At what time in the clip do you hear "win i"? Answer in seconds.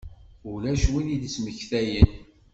0.91-1.17